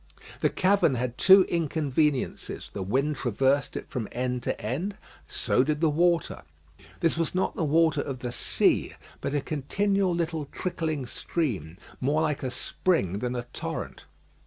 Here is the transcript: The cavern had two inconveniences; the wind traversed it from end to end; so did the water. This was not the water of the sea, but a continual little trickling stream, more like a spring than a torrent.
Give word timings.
The 0.39 0.49
cavern 0.49 0.95
had 0.95 1.15
two 1.19 1.43
inconveniences; 1.43 2.71
the 2.73 2.81
wind 2.81 3.17
traversed 3.17 3.77
it 3.77 3.87
from 3.87 4.07
end 4.11 4.41
to 4.41 4.59
end; 4.59 4.97
so 5.27 5.63
did 5.63 5.79
the 5.79 5.91
water. 5.91 6.41
This 7.01 7.19
was 7.19 7.35
not 7.35 7.55
the 7.55 7.63
water 7.63 8.01
of 8.01 8.17
the 8.17 8.31
sea, 8.31 8.95
but 9.21 9.35
a 9.35 9.41
continual 9.41 10.15
little 10.15 10.45
trickling 10.45 11.05
stream, 11.05 11.77
more 11.99 12.23
like 12.23 12.41
a 12.41 12.49
spring 12.49 13.19
than 13.19 13.35
a 13.35 13.43
torrent. 13.53 14.05